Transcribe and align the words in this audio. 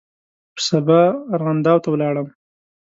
په 0.55 0.61
سبا 0.69 1.01
ارغنداو 1.35 1.81
ته 1.83 1.87
ولاړم. 1.91 2.27